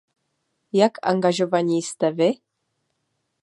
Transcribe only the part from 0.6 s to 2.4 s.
Jak angažovaní jste vy?